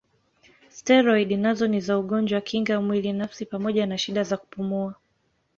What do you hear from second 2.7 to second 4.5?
mwili nafsi pamoja na shida za